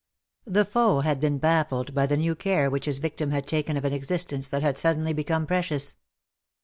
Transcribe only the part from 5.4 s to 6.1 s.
precious.